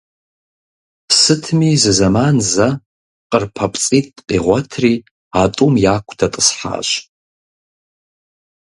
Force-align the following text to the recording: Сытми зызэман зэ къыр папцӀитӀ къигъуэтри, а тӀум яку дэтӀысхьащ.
Сытми 1.19 1.71
зызэман 1.81 2.37
зэ 2.51 2.69
къыр 3.29 3.43
папцӀитӀ 3.55 4.17
къигъуэтри, 4.27 4.93
а 5.39 5.41
тӀум 5.55 5.73
яку 5.95 6.15
дэтӀысхьащ. 6.19 6.89